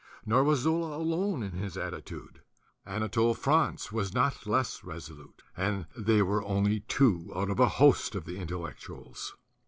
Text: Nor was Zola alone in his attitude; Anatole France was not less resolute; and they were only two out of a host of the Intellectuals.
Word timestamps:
Nor 0.25 0.45
was 0.45 0.61
Zola 0.61 0.97
alone 0.97 1.43
in 1.43 1.51
his 1.51 1.77
attitude; 1.77 2.41
Anatole 2.87 3.35
France 3.35 3.91
was 3.91 4.15
not 4.15 4.47
less 4.47 4.83
resolute; 4.83 5.43
and 5.55 5.85
they 5.95 6.23
were 6.23 6.43
only 6.43 6.79
two 6.79 7.31
out 7.35 7.51
of 7.51 7.59
a 7.59 7.69
host 7.69 8.15
of 8.15 8.25
the 8.25 8.39
Intellectuals. 8.39 9.35